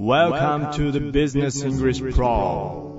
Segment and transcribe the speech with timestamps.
[0.00, 2.96] Welcome to the Business English Pro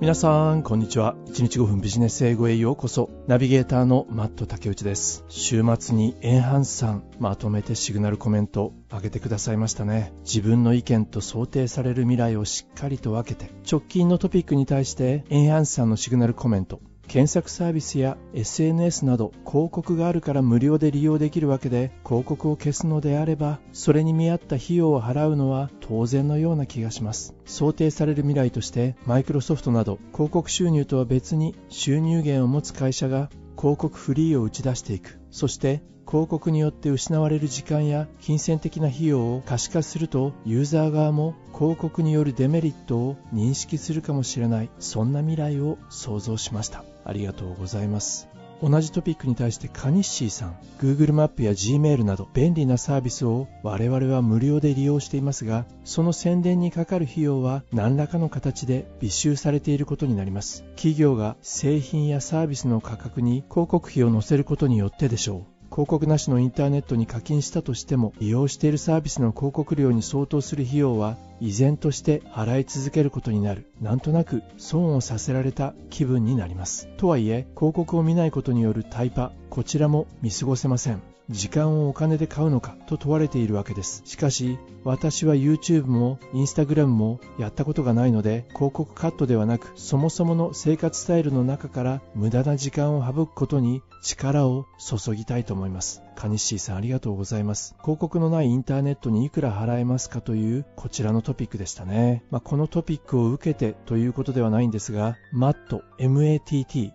[0.00, 1.14] 皆さん、こんにちは。
[1.26, 3.10] 1日5分ビジネス英語へようこそ。
[3.26, 5.26] ナビゲーターのマット竹内です。
[5.28, 10.14] 週末にエンハンスさん、まとめてシグナルコメント上げてくださいましたね。
[10.24, 16.80] 自分の意見と想定される未来をしっかりと分けて、直近のトピックに対してエンハンスさんのシグナルコメント、
[17.10, 27.34] 検索サービスや SNS など広告があるから無料で利用できるわけで広告を消すのであればそれに見合った費用を払うのは当然のような気がします。
[27.46, 35.18] 想定される未来としてマイクロソフトなど広告収入とは別に収入源を持つ会社が広告フリーを打ち出していく。
[35.32, 44.70] そして広告によって失われる時間や金銭的な費用を可視化するとユーザー側も広告によるデメリットを認識するかもしれない。
[44.78, 46.84] そんな未来を想像しました。
[47.04, 48.28] ありがとうございます。
[48.62, 60.64] 同じトピックに対してカニッシーさん Google マップや Gmail など便利なサービスを我々は無料で利用していますがその宣伝にかかる費用は何らかの形で微収されていることになります。
[60.76, 65.59] 企業が製品やサービスの価格に広告費を載せることによってでしょう。
[65.70, 73.70] 広告なしのインターネットに課金したとしても利用しているサービスの広告料に相当する費用は依然として払い続けることになる。
[73.80, 76.88] なんとなく損をさせられた気分になります。
[76.96, 81.09] とはいえ広告を見ないことによるタイパこちらも見過ごせません。
[81.30, 84.02] 時間をお金で買うのかと問われているわけです。
[84.04, 96.02] しかし、私は YouTube も Instagram もやったことがないので、広告カットではなく、そもそもの生活スタイルの中から無駄な時間を省くことに力を注ぎたいと思います。
[96.16, 97.76] カニッシーさんありがとうございます。
[97.80, 102.24] 広告のないインターネットにいくら払えますかというこちらのトピックでしたね。
[102.30, 106.92] まあ、このトピックを受けてということではないんですが、MAT、MATT、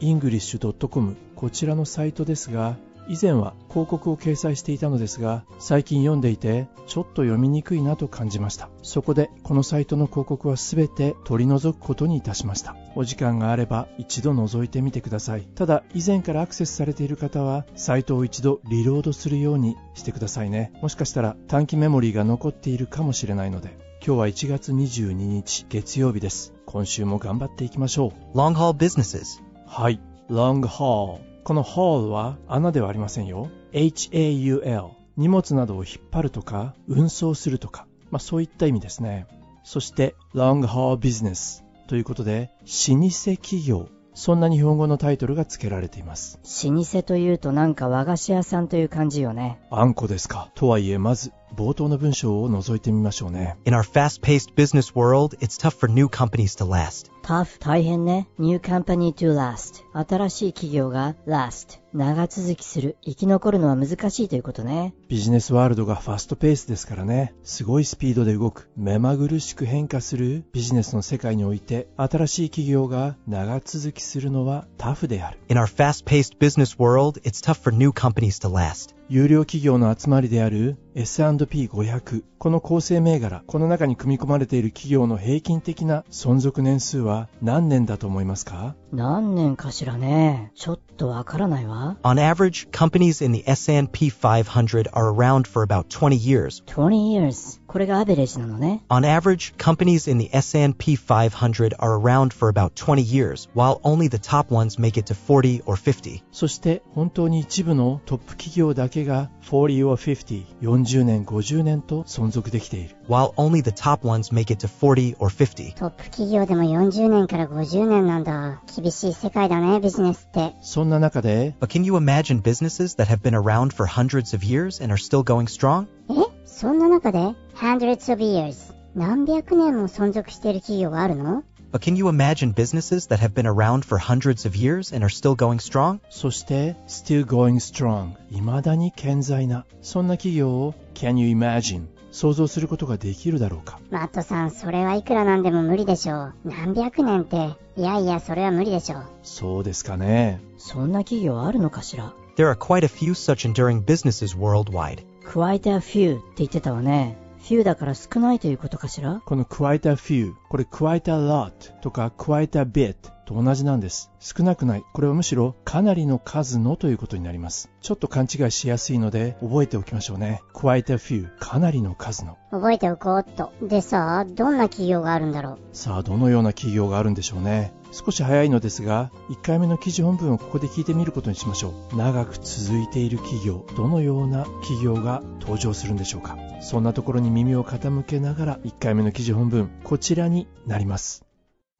[0.00, 2.76] english.com こちらのサイトですが
[3.08, 8.68] 以前は広告を掲載していたのですが最近読んでいてちょっと読みにくいなと感じました。
[8.82, 12.76] そこでこのサイトの広告は全て取り除くことにいたしました。
[12.94, 15.42] お時間があれば一度覗いてみてください。
[15.54, 20.72] ただ以前からアクセスされている方はサイトを一度リロードするようにしてくださいね。
[20.82, 26.52] もしかしたら短期メモリーが残っているかもしれないので今日は1月22日月曜日です。
[26.66, 28.36] 今週も頑張っていきましょう。
[28.36, 29.42] Long Haul Businesses.
[29.66, 30.00] はい。
[30.30, 33.48] Long Haul この haul は穴ではありませんよ。
[33.72, 34.90] haul。
[35.16, 39.26] 荷物などを引っ張るとか、運送するとか、まあそういった意味ですね。
[39.64, 42.50] そして long haul business ということで、
[42.90, 43.88] 老舗企業。
[44.12, 46.38] そんな日本語のタイトルが付けられています。
[46.66, 49.58] 老舗というとなんか和菓子屋さんという感じよね。
[49.70, 50.50] あんこですか。
[50.54, 53.56] とはいえ、まず冒頭の文章を覗いてみましょうね。
[53.64, 57.10] In our fast-paced business world, it's tough for new companies to last.
[57.22, 58.26] tough 大変ね。
[58.38, 62.96] new company to last 新しい企業が last 長続きする。
[63.02, 64.94] 生き残るのは難しいということね。
[65.08, 67.34] ビジネスワールドがファストペースですからね。
[67.44, 68.70] すごいスピードで動く。
[68.76, 75.38] 目まぐるしく変化するビジネスの世界において、新しい企業が長続きするのはタフである。
[75.48, 78.94] In our fast-paced business world, it's tough for new companies to last.
[79.08, 96.16] 有料企業の集まりである S&P500 この構成銘柄この中に組み込まれている企業の平均的な存続年数は何年だと思いますか何年かしらねちょっとわからないわ On average, companies in the S&P 500 are around for about 20
[96.16, 102.74] years 20 years これがアベレージなのね On average, companies in the S&P 500 are around for about
[102.74, 110.87] 20 years while only the top ones make it to 40 or 50そして本当に一部のトップ企業だけが40 or 50、40
[111.03, 112.95] 年、50年と存続できている。
[113.09, 115.73] While only the top ones make it to 40 or 50.
[115.75, 118.61] トップ企業でも40年から50年なんだ。
[118.75, 120.55] 厳しい世界だね、ビジネスって。
[120.61, 125.23] そんな中で、But can you imagine businesses that have been around for hundreds of years and are still
[125.23, 125.87] going strong?
[126.09, 127.19] えそんな中で
[127.55, 134.45] hundreds of years 何百年も存続している企業があるの But can you imagine businesses that have been around for hundreds
[134.45, 135.99] of years and are still going strong?
[136.09, 153.51] そして still going strong 未だに健在なそんな企業を Can you imagine 想像することができるだろうかマットさんそれはいくらなんでも無理でしょう何百年っていやいやそれは無理でしょうそうですかねそんな企業あるのかしら There are quite a few such
[153.51, 162.96] enduring businesses worldwide quite a few って言ってたわね Few だから少ないということかしらこの加えた few これ加えた lot とか加えた bit
[163.28, 164.10] と同じなんです。
[164.20, 164.84] 少なくない。
[164.94, 167.70] これはむしろかなりの数のということになります。
[167.82, 170.40] ちょっと勘違いしやすいので覚えておきましょうね。
[170.54, 172.38] quite a few かなりの数の。
[172.50, 173.52] 覚えておこうっと。
[173.60, 175.58] でさ、どんな企業があるんだろう？
[175.72, 177.74] さあ、どのような企業があるんでしょうね。
[177.92, 181.96] 少し早いのですが、1回目の記事本文をここで聞いてみることにしましょう。
[181.96, 186.38] 長く続いている企業、どのような企業が登場するんでしょうか。
[186.62, 191.24] そんなところに耳を傾けながら、1回目の記事本文、こちらになります。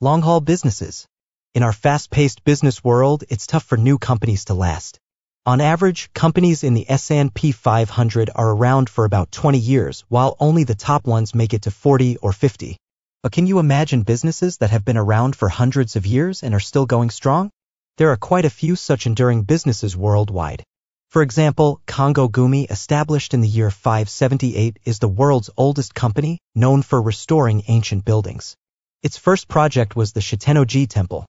[0.02, 1.08] Long haul businesses.
[1.54, 5.00] In our fast-paced business world, it's tough for new companies to last.
[5.46, 10.64] On average, companies in the S&P 500 are around for about 20 years, while only
[10.64, 12.76] the top ones make it to 40 or 50.
[13.22, 16.60] But can you imagine businesses that have been around for hundreds of years and are
[16.60, 17.50] still going strong?
[17.96, 20.62] There are quite a few such enduring businesses worldwide.
[21.08, 26.82] For example, Congo Gumi, established in the year 578, is the world's oldest company, known
[26.82, 28.54] for restoring ancient buildings.
[29.02, 31.24] Its first project was the Shitenoji Temple.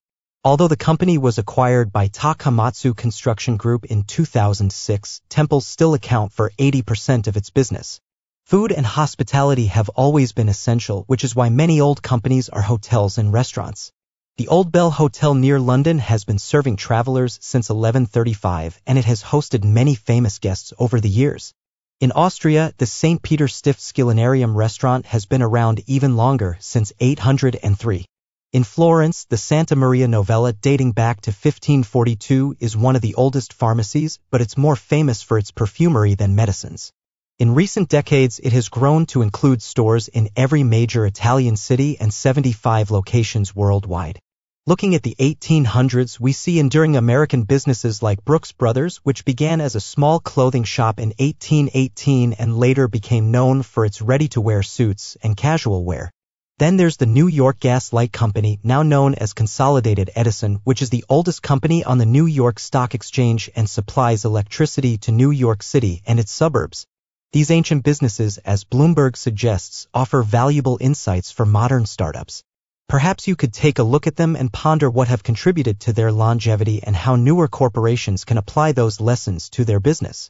[0.49, 6.51] Although the company was acquired by Takamatsu Construction Group in 2006, temples still account for
[6.57, 8.01] 80% of its business.
[8.47, 13.19] Food and hospitality have always been essential, which is why many old companies are hotels
[13.19, 13.91] and restaurants.
[14.37, 19.21] The Old Bell Hotel near London has been serving travelers since 1135 and it has
[19.21, 21.53] hosted many famous guests over the years.
[21.99, 23.21] In Austria, the St.
[23.21, 28.07] Peter Stift Skillinarium restaurant has been around even longer, since 803.
[28.51, 33.53] In Florence, the Santa Maria Novella dating back to 1542 is one of the oldest
[33.53, 36.91] pharmacies, but it's more famous for its perfumery than medicines.
[37.37, 42.11] In recent decades, it has grown to include stores in every major Italian city and
[42.11, 44.17] 75 locations worldwide.
[44.65, 49.75] Looking at the 1800s, we see enduring American businesses like Brooks Brothers, which began as
[49.75, 55.37] a small clothing shop in 1818 and later became known for its ready-to-wear suits and
[55.37, 56.11] casual wear.
[56.59, 60.89] Then there's the New York Gas Light Company, now known as Consolidated Edison, which is
[60.89, 65.63] the oldest company on the New York Stock Exchange and supplies electricity to New York
[65.63, 66.85] City and its suburbs.
[67.31, 72.43] These ancient businesses, as Bloomberg suggests, offer valuable insights for modern startups.
[72.89, 76.11] Perhaps you could take a look at them and ponder what have contributed to their
[76.11, 80.29] longevity and how newer corporations can apply those lessons to their business.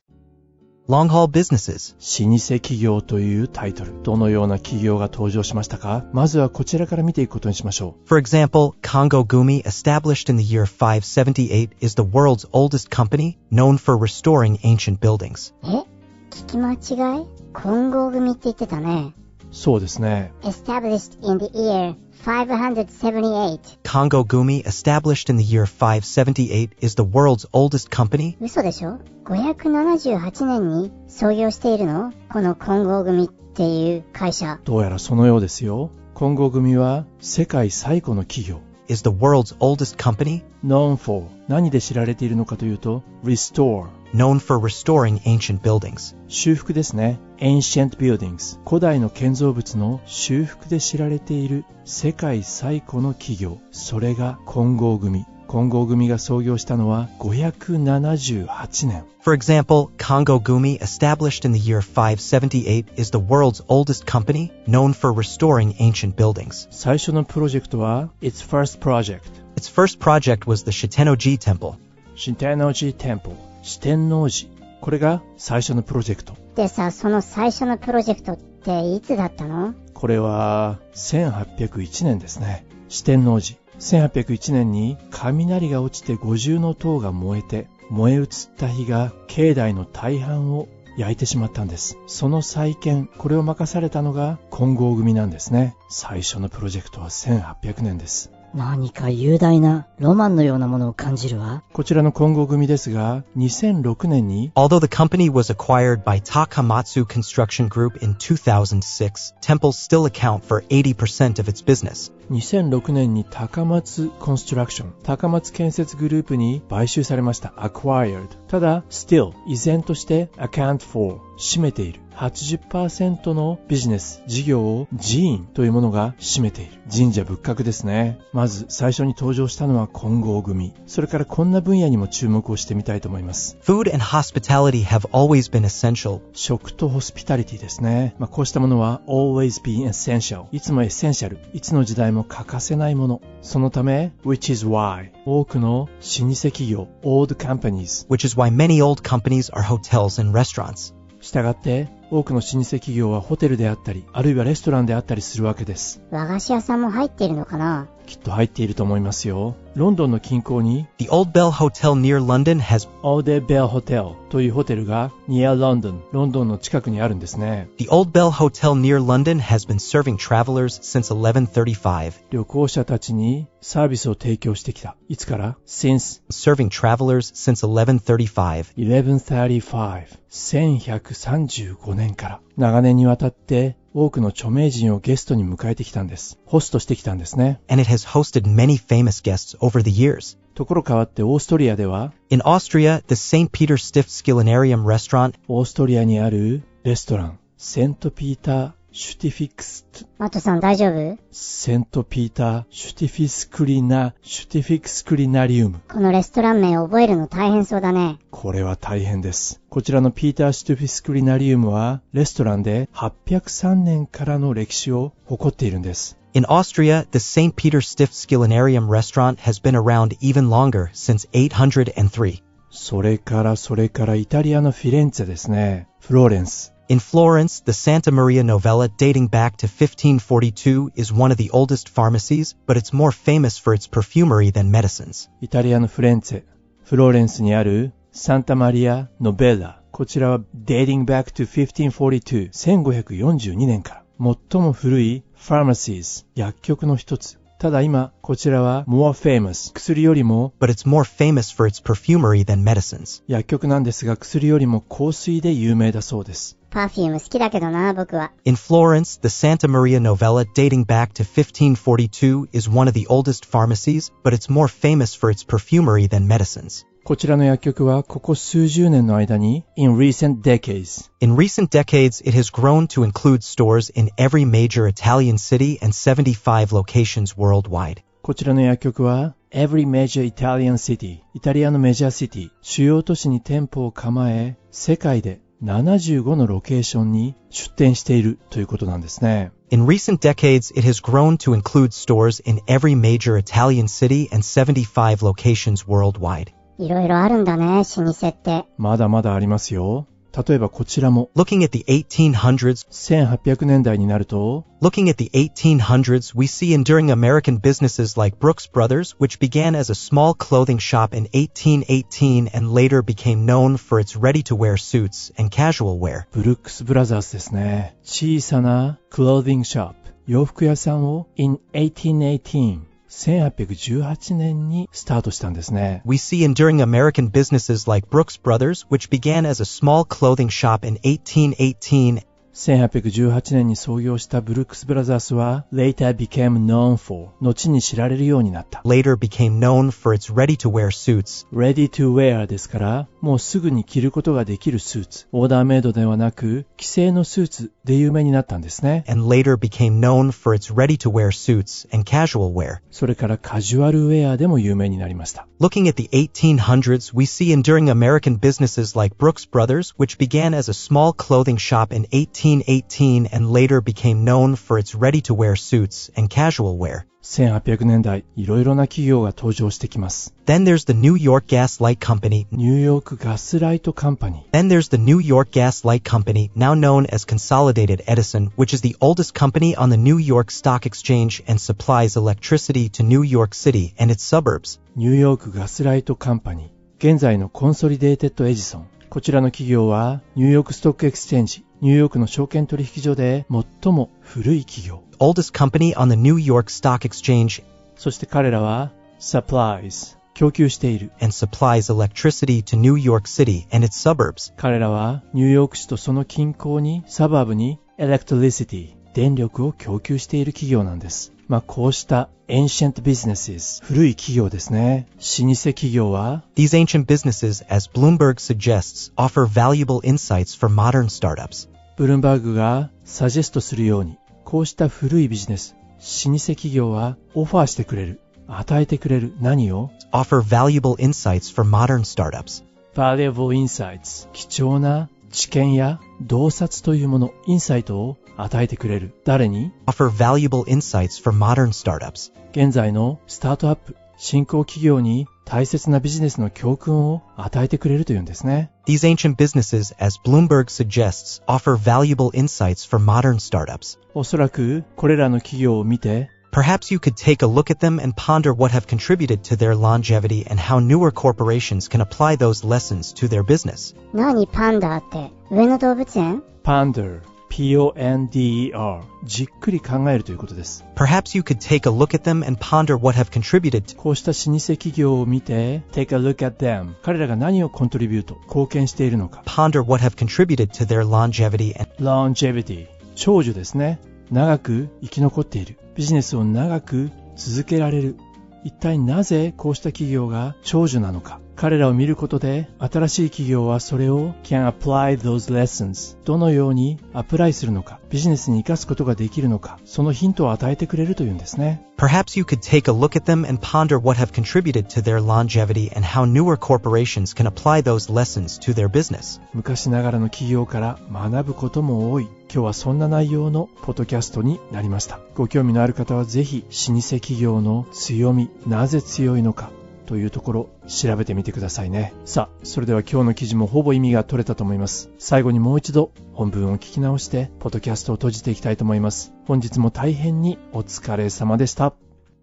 [0.90, 1.94] Long haul businesses.
[2.00, 4.02] 老舗企業というタイトル。
[4.02, 13.78] どのような企業が登場しましたかまずはこちらから見ていくことにしましょう For example, Congo Gumi, established in the year 578, is the world's oldest company, known
[13.78, 15.54] for restoring ancient buildings.
[15.64, 15.86] え
[16.32, 19.14] 聞き間違い混合組って言ってたね。
[19.52, 19.56] う。
[19.56, 20.32] そうですね。
[20.44, 23.80] established in the year 578.
[23.84, 34.60] Congo Gumi, established in the year 578, is the world's oldest company, 嘘でしょ ?578 年に創業しているのこの混合組っていう会社。
[34.66, 35.92] どうやらそのようですよ。
[36.14, 38.60] 混合組は世界最古の企業。
[38.90, 46.15] is the world's oldest company, known for 何で知られているのかというと restore known for restoring ancient buildings.
[46.29, 63.19] 修復ですね ancient buildings 古代の建造物の修復で知られている世界最古の企業それが混合組混合組が創業したのは578年 For example, Congo Gumi, established in the year 578, is the
[63.19, 66.69] world's oldest company, known for restoring ancient buildings.
[66.71, 69.23] 最初のプロジェクトは its first project
[69.57, 71.77] Its first project was the Shitenoji Temple.
[72.17, 74.50] 四天王寺店舗 四天王寺。
[74.82, 76.34] これが最初のプロジェクト。
[76.56, 79.74] でさ、その最初のプロジェクトっていつだったの？
[79.94, 82.66] これは1801年ですね。
[82.88, 83.58] 四天王寺。
[83.80, 88.28] 1801年に雷が落ちて五重の塔が燃えて燃え移っ
[88.58, 90.68] た火が境内の大半を
[90.98, 91.98] 焼いてしまったんです。
[92.08, 95.76] その再建これを任されたのが金剛組なんですね。
[95.90, 101.64] 最初のプロジェクトは1800年です何か雄大なロマンのようなものを感じるわ。
[101.72, 110.64] こちらの金剛組ですが2006年に Although the company was acquired by Takamatsu Construction Group in 2006, temples still account for
[110.70, 112.12] 80% of its business.
[112.30, 122.02] 2006年に高松コンストラクション高松建設グループに買収されました acquired ただ still 依然として account for 占めている。
[122.20, 126.74] 80%のビジネス事業を寺院というものが占めている。
[126.94, 128.20] 神社仏閣ですね。
[128.34, 130.74] まず最初に登場したのは金剛組。
[130.86, 133.58] それからこんな分野にも注目をしてみたいと思います。
[133.64, 138.16] Food and hospitality have always been essential, 食とホスピタリティですね。
[138.20, 140.48] まあ、こうしたものは always be essential。
[140.52, 141.40] いつも essential。
[141.54, 143.22] いつの時代も欠かせないもの。
[143.42, 150.94] そのため、which is why 多くの老舗企業 old companies which is why many old companies are hotels and restaurants.
[151.22, 156.02] したがって多くの老舗企業はホテルであったり、あるいはレストランであったりするわけです。
[156.12, 157.88] 和菓子屋さんも入っているのかな？
[158.08, 159.56] きっと入っていると思いますよ。
[159.75, 167.69] ロンドンの近郊に The Old Bell Hotel near London has オーデベルホテルというホテルが near London、ロンドンの近くにあるんですね。
[167.79, 172.13] The Old Bell Hotel near London has been serving travelers since 1135.
[172.31, 174.97] 旅行者たちにサービスを提供してきた。
[175.09, 178.75] いつから ?since Serving travelers since 1135.
[178.77, 186.41] 1135 1135年から長年にわたって多くの著名人をゲストに迎えてきたんです。
[186.45, 187.61] ホストしてきたんですね。
[187.69, 190.38] And it has hosted many famous guests over the years.
[190.56, 193.50] ところ変わってオーストリアでは In Austria, the St.
[193.50, 199.86] Peter Stiftskulinarium restaurant オーストリアにあるレストランセントピーター・シュティフィクス
[200.18, 201.18] マットさん大丈夫？
[201.32, 205.80] セントピーター・シュティフィスクリナ、シュティフィクスクリナリウム。
[205.88, 208.20] このレストラン名覚えるの大変そうだね。
[208.32, 209.62] これは大変です。
[209.70, 216.18] こちらのピーター・シュティフィスクリナリウムは、レストランで803年からの歴史を誇っているんです。
[216.35, 217.55] In Austria, the St.
[217.55, 222.43] Peter Stiftskillenarium restaurant has been around even longer, since 803.
[222.71, 225.87] それからそれからイタリアのフィレンツェですね。
[226.01, 226.75] フローレンス。
[226.89, 231.89] In Florence, the Santa Maria Novella dating back to 1542 is one of the oldest
[231.89, 235.31] pharmacies, but it's more famous for its perfumery than medicines.
[235.41, 236.43] イタリアのフレンツェ。
[236.85, 239.81] フローレンスにあるサンタマリア・ノベッラ。
[239.93, 244.05] こちらは dating back to 1542、1542年から。
[244.21, 247.39] 最も古い pharmacies、薬局の一つ。
[247.59, 253.23] ただ今、こちらは more famous、薬よりも But it's more famous for its perfumery than medicines.
[253.29, 256.59] 薬局なんですが薬よりも香水で有名だそうです。
[256.71, 258.33] パフューム好きだけどな、僕は。
[258.45, 263.47] In Florence, the Santa Maria Novella dating back to 1542 is one of the oldest
[263.47, 266.85] pharmacies, but it's more famous for its perfumery than medicines.
[267.09, 274.47] こちらの薬局はここ数十年の間に in recent decades In recent decades, it has grown to include stores in every
[274.47, 278.03] major Italian city and 75 locations worldwide.
[278.23, 289.53] こちらの薬局は every major Italian city イタリアのメジャーシティ主要都市に店舗を構え世界で75のロケーションに出店しているということなんですね。
[289.69, 294.43] In recent decades, it has grown to include stores in every major Italian city and
[294.43, 296.53] 75 locations worldwide.
[296.79, 298.65] いろいろあるんだね、老舗って。
[298.79, 300.07] まだまだありますよ。
[300.37, 308.41] 例えばこちらも Looking at the 1800s, 1800年代になると looking at the 1800s, we see enduring American businesses like
[308.41, 313.77] Brooks Brothers, which began as a small clothing shop in 1818 and later became known
[313.77, 316.27] for its ready-to-wear suits and casual wear.
[316.33, 317.97] ブルックスブラザーズですね。
[318.03, 319.95] 小さなクローディングショップ、
[320.27, 326.03] 洋服屋さんを in 1818、 1818年にスタートしたんですね。
[326.05, 330.85] We see enduring American businesses like Brooks Brothers, which began as a small clothing shop
[330.85, 332.23] in 1818
[332.55, 338.81] 1818年に創業したブルックスブラザースは later became known for 後に知られるようになった。
[338.85, 341.49] later became known for its ready-to-wear suits.
[341.53, 345.27] ready to wear ですから、もうすぐに着ることができるスーツ。
[345.33, 349.05] オーダーメイドではなく、既製のスーツで有名になったんですね。
[349.09, 352.77] and later became known for its ready-to-wear suits and casual wear.
[352.93, 355.49] それからカジュアルウェアでも有名になりました。
[355.61, 360.71] Looking at the 1800s, we see enduring American businesses like Brooks Brothers, which began as
[360.71, 362.07] a small clothing shop in
[362.39, 367.07] 1818 and later became known for its ready-to-wear suits and casual wear.
[367.25, 370.35] 1800年代、いろいろな企業が登場してきます。
[370.47, 372.47] Then there's the New York Gas Light Company.
[372.53, 374.57] ニューヨークガスライトカンパニー。
[374.57, 378.83] Then there's the New York Gas Light Company, now known as Consolidated Edison, which is
[378.83, 383.55] the oldest company on the New York Stock Exchange and supplies electricity to New York
[383.55, 384.79] City and its suburbs.
[384.95, 386.69] ニューヨークガスライトカンパニー。
[386.99, 388.87] 現在のコンソリデーテッドエジソン。
[389.10, 395.02] こちらの企業は、 New York Stock Exchange、ニューヨークの証券取引所で最も古い企業。
[395.18, 397.64] Oldest company on the New York Stock Exchange
[397.96, 401.12] そして彼らは、supplies、供給している。
[401.20, 404.54] and supplies electricity to New York City and its suburbs.
[404.58, 411.34] 彼らは、ニューヨーク市とその近郊に、 suburb に、electricity、電力を供給している企業なんです。
[411.50, 415.08] まあ、こうした ancient businesses、古い企業ですね。
[415.18, 421.68] 老舗企業は、These ancient businesses, as Bloomberg suggests, offer valuable insights for modern startups.
[421.98, 432.64] ブルームバーグがサジェストするように、こうした古いビジネス、老舗企業はオファーしてくれる、与えてくれる何を Offer valuable insights for modern startups.
[432.94, 439.14] valuable insights 貴重な知見や洞察というもの、インサイトを与えてくれる。
[439.26, 442.32] 誰に Offer valuable insights for modern startups.
[442.52, 448.70] 現在のスタートアップ、新興企業に大切なビジネスの教訓を与えてくれるというんですね。
[448.86, 453.98] These ancient businesses, as Bloomberg suggests, offer valuable insights for modern startups.
[454.14, 459.57] おそらくこれらの企業を見て Perhaps you could take a look at them and ponder what have contributed to
[459.57, 463.95] their longevity and how newer corporations can apply those lessons to their business.
[464.13, 470.85] 何パンダって上野動物園 ponder, p-o-n-d-e-r じっくり考えるということです。
[470.95, 475.83] Perhaps you could take a look at them and ponder what have contributed to こうした老舗企業を見て
[475.93, 482.87] take a look at them 彼らが何をコントリビュート貢献しているのか ponder what have contributed to their longevity and longevity
[483.15, 483.99] 長寿ですね
[484.32, 485.78] 長く生き残っている。
[485.96, 488.16] ビジネスを長く続けられる。
[488.64, 491.40] 一体なぜこうした企業が長寿なのか。
[491.60, 504.00] 彼らを見ることで新しい企業はそれを can apply those lessons どのようにアプライするのかビジネスに活かすことができるのかそのヒントを与えてくれるというんですね Perhaps you could take a look at them and ponder
[504.00, 508.74] what have contributed to their longevity and how newer corporations can apply those lessons to
[508.74, 509.42] their business.
[509.54, 519.72] 昔ながらの企業から学ぶことも多い今日はそんな内容のポッドキャストになりましたご興味のある方はぜひ老舗企業の強みなぜ強いのか
[520.10, 531.94] というところ調べてみてくださいねさあそれでは今日の記事もほぼ意味が取れたと思います最後にもう一度本文を聞き直してポッドキャストを閉じていきたいと思います本日も大変にお疲れ様でした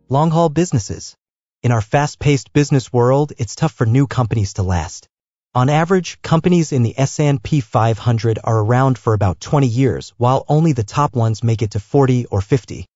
[0.08, 1.16] Long haul businesses.
[1.64, 5.08] In our fast paced business world, it's tough for new companies to last.
[5.52, 10.70] On average, companies in the S&P 500 are around for about 20 years, while only
[10.70, 12.86] the top ones make it to 40 or 50.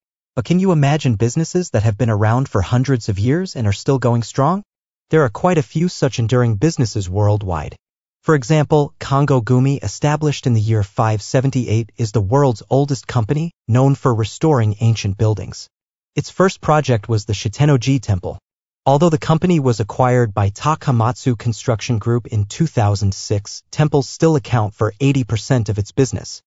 [0.41, 3.75] But can you imagine businesses that have been around for hundreds of years and are
[3.75, 4.63] still going strong?
[5.11, 7.77] There are quite a few such enduring businesses worldwide.
[8.23, 13.95] For example, Congo Gumi, established in the year 578, is the world's oldest company, known
[13.95, 15.69] for restoring ancient buildings.
[16.17, 18.39] Its first project was the Shitenoji Temple.
[18.87, 24.95] Although the company was acquired by Takamatsu Construction Group in 2006, temples still account for
[24.99, 26.41] 80% of its business.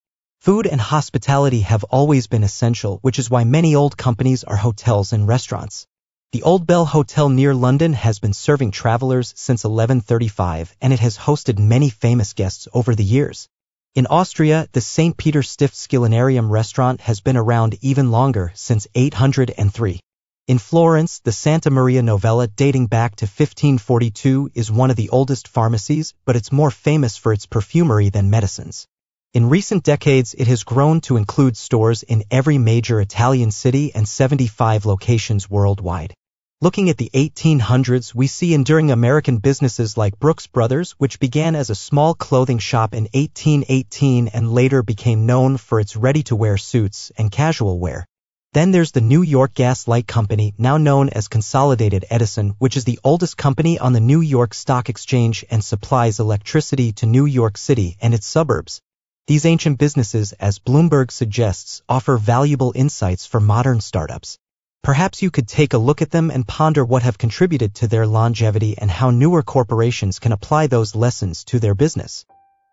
[0.43, 5.13] Food and hospitality have always been essential, which is why many old companies are hotels
[5.13, 5.87] and restaurants.
[6.33, 11.17] The Old Bell Hotel near London has been serving travelers since 1135 and it has
[11.17, 13.47] hosted many famous guests over the years.
[13.95, 15.15] In Austria, the St.
[15.15, 20.01] Peter Stiftskillenarium restaurant has been around even longer, since 803.
[20.49, 25.47] In Florence, the Santa Maria Novella dating back to 1542 is one of the oldest
[25.47, 28.87] pharmacies, but it's more famous for its perfumery than medicines.
[29.33, 34.07] In recent decades, it has grown to include stores in every major Italian city and
[34.07, 36.13] 75 locations worldwide.
[36.61, 41.71] Looking at the 1800s, we see enduring American businesses like Brooks Brothers, which began as
[41.71, 47.31] a small clothing shop in 1818 and later became known for its ready-to-wear suits and
[47.31, 48.05] casual wear.
[48.51, 52.83] Then there's the New York Gas Light Company, now known as Consolidated Edison, which is
[52.83, 57.57] the oldest company on the New York Stock Exchange and supplies electricity to New York
[57.57, 58.79] City and its suburbs.
[59.28, 64.38] These ancient businesses, as Bloomberg suggests, offer valuable insights for modern startups.
[64.82, 68.06] Perhaps you could take a look at them and ponder what have contributed to their
[68.06, 72.24] longevity and how newer corporations can apply those lessons to their business.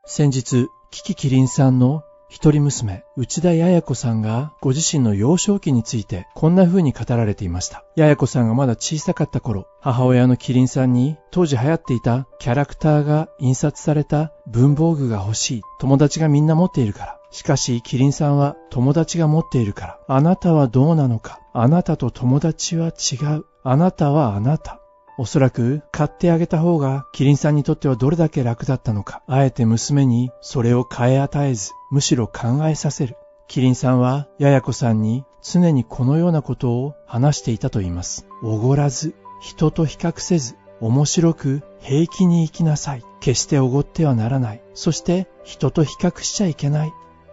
[0.05, 7.84] 先日、キキキリンさんの 一人娘、内田彩子さんがご自身の幼少期についてこんな風に語られていました。
[7.96, 15.62] 彩子さんがまだ小さかった頃、母親のキリンさんに当時流行っていたキャラクターが印刷された文房具が欲しい。
[15.80, 17.18] 友達がみんな持っているから。
[17.32, 19.98] しかし、キリンさんは友達が持っているから。
[20.06, 21.40] あなたはどうなのか？
[21.52, 23.44] あなたと友達は違う。
[23.64, 24.80] あなたはあなた。
[25.18, 29.22] おそらく買ってあげた方がキリンさんにとってはどれだけ楽だったのか。
[29.26, 33.16] あえて娘にそれを変え与えず、むしろ考えさせる。
[33.48, 38.26] キリンさんはややこさんに常にこのようなことを話していたと言います。
[38.42, 43.05] おごらず、人と比較せず、面白く平気に生きなさい。
[43.20, 44.62] 決しておごってはならない。
[44.74, 46.92] そして人と比較しちゃいけない。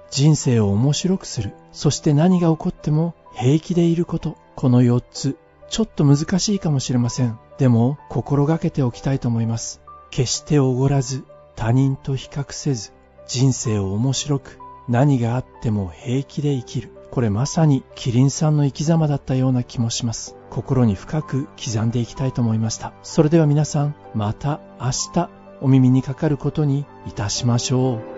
[0.10, 1.54] 人生を面白くする。
[1.72, 4.38] そして何が起こっても平気でいること。
[4.56, 5.38] この4つ。
[5.70, 7.38] ちょっと難しいかもしれません。
[7.58, 9.82] でも心がけておきたいと思います。
[10.10, 12.94] 決しておごらず、他人と比較せず、
[13.28, 16.92] 人生を面白く、何があっても平気で生きる。
[17.12, 20.36] これまさにキリンさんの生き様だったような気もします。
[20.50, 22.94] 心に深く刻んでいきたいと思いました。
[23.04, 25.30] それでは皆さん、また明日
[25.62, 28.17] お耳にかかることにいたしましょう。